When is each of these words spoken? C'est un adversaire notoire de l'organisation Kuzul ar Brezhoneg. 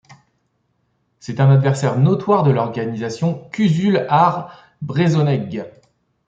C'est 1.19 1.39
un 1.39 1.51
adversaire 1.51 1.95
notoire 1.99 2.41
de 2.41 2.49
l'organisation 2.49 3.47
Kuzul 3.51 4.07
ar 4.09 4.73
Brezhoneg. 4.81 5.63